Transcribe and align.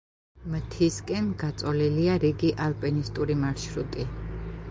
მთისკენ 0.53 1.27
გაწოლილია 1.43 2.15
რიგი 2.25 2.51
ალპინისტური 2.67 3.39
მარშრუტი. 3.45 4.07